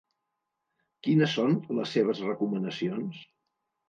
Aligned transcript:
Quines 1.07 1.35
són 1.39 1.53
les 1.79 1.93
seves 1.97 2.21
recomanacions? 2.31 3.21